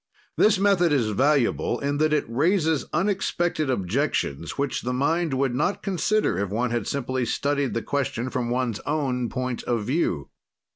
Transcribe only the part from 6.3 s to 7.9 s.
if one had simply studied the